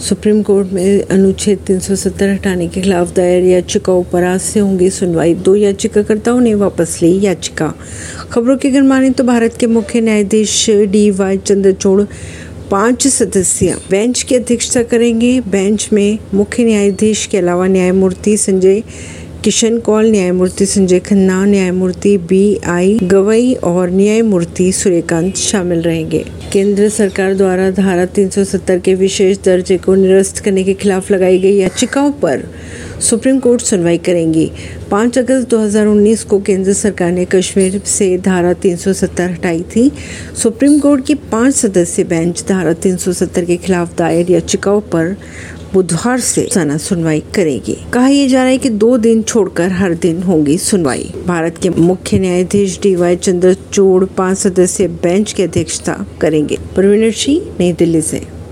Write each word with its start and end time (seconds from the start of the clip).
Supreme 0.00 0.42
court 0.42 0.68
में 0.72 1.02
अनुच्छेद 1.02 1.58
370 1.58 2.28
हटाने 2.28 2.68
के 2.68 2.80
खिलाफ 2.80 3.12
दायर 3.14 3.42
याचिकाओं 3.44 4.02
पर 4.02 4.24
आज 4.24 4.40
से 4.40 4.60
होंगी 4.60 4.88
सुनवाई। 4.90 5.34
दो 5.34 5.54
याचिकाकर्ताओं 5.56 6.40
ने 6.40 6.54
वापस 6.54 6.98
ली 7.02 7.20
याचिका। 7.20 7.72
खबरों 8.32 8.56
की 8.56 8.68
अगर 8.68 8.82
माने 8.82 9.10
तो 9.10 9.24
भारत 9.24 9.56
के 9.60 9.66
मुख्य 9.66 10.00
न्यायाधीश 10.00 10.70
डी 10.70 11.10
वाई 11.10 11.36
चंद्रचूड़, 11.36 12.02
पाँच 12.70 13.06
सदस्य 13.06 13.76
बेंच 13.90 14.22
की 14.22 14.34
अध्यक्षता 14.34 14.82
करेंगे। 14.82 15.40
बेंच 15.40 15.88
में 15.92 16.18
मुख्य 16.34 16.64
न्यायाधीश 16.64 17.26
के 17.26 17.38
अलावा 17.38 17.66
न्यायमूर्ति 17.66 18.36
संजय 18.36 18.82
किशन 19.44 19.78
कौल, 19.78 20.10
न्यायमूर्ति 20.10 20.66
संजय 20.66 20.98
खन्ना, 20.98 21.44
न्यायमूर्ति 21.44 22.18
बी 22.18 22.60
आई 22.66 22.98
गवई 23.02 23.54
और 23.54 23.90
न्यायमूर्ति 23.90 24.72
सूर्यकांत 24.72 25.36
शामिल 25.36 25.80
रहेंगे। 25.82 26.24
केंद्र 26.52 26.88
सरकार 26.88 27.34
द्वारा 27.34 27.70
धारा 27.70 28.04
370 28.06 28.80
के 28.80 28.94
विशेष 28.94 29.38
दर्जे 29.44 29.78
को 29.78 29.94
निरस्त 29.94 30.38
करने 30.38 30.64
के 30.64 30.74
खिलाफ 30.74 31.10
लगाई 31.10 31.38
गई 31.38 31.56
याचिकाओं 31.56 32.10
पर 32.12 32.42
सुप्रीम 33.00 33.38
कोर्ट 33.38 33.60
सुनवाई 33.60 33.98
करेंगी। 33.98 34.50
5 34.90 35.18
अगस्त 35.18 35.48
2019 35.48 36.24
को 36.24 36.40
केंद्र 36.40 36.72
सरकार 36.72 37.12
ने 37.12 37.24
कश्मीर 37.24 37.82
से 37.86 38.18
धारा 38.18 38.52
370 38.52 39.30
हटाई 39.30 39.62
थी। 39.62 39.92
सुप्रीम 40.42 40.78
कोर्ट 40.78 41.06
की 41.06 41.14
पाँच 41.14 41.54
सदस्य 41.54 42.04
बेंच 42.04 42.44
धारा 42.48 42.72
370 42.72 43.44
के 43.44 43.56
खिलाफ 43.56 43.96
दायर 43.96 44.30
याचिकाओं 44.30 44.80
पर 44.80 45.16
बुधवार 45.72 46.20
से 46.20 46.48
सना 46.54 46.76
सुनवाई 46.76 47.22
करेगी। 47.34 47.76
कहा 47.92 48.08
यह 48.08 48.28
जा 48.28 48.38
रहा 48.38 48.46
है 48.46 48.58
कि 48.58 48.68
दो 48.68 48.98
दिन 48.98 49.22
छोड़कर 49.22 49.68
हर 49.68 49.94
दिन 49.94 50.22
होगी 50.22 50.58
सुनवाई। 50.58 51.12
भारत 51.26 51.58
के 51.58 51.68
मुख्य 51.68 52.18
न्यायाधीश 52.18 52.80
डी 52.82 52.94
वाई 52.94 53.16
चंद्रचूड़ 53.16 54.04
पाँच 54.04 54.38
सदस्य 54.38 54.88
बेंच 54.88 55.32
की 55.32 55.42
अध्यक्षता 55.42 56.06
करेंगे। 56.20 56.58
परवीन 56.76 57.10
सिंह, 57.10 57.56
नई 57.60 57.72
दिल्ली 57.72 58.02
से। 58.02 58.39